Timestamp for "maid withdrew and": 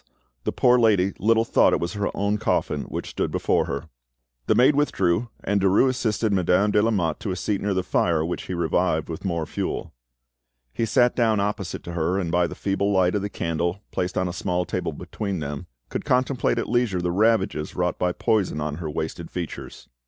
4.55-5.61